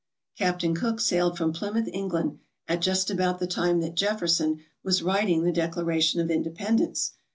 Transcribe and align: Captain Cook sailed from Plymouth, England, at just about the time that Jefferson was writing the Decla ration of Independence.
Captain 0.35 0.73
Cook 0.73 0.99
sailed 0.99 1.37
from 1.37 1.53
Plymouth, 1.53 1.87
England, 1.93 2.39
at 2.67 2.81
just 2.81 3.11
about 3.11 3.37
the 3.37 3.45
time 3.45 3.81
that 3.81 3.93
Jefferson 3.93 4.61
was 4.83 5.03
writing 5.03 5.43
the 5.43 5.51
Decla 5.53 5.85
ration 5.85 6.19
of 6.19 6.31
Independence. 6.31 7.11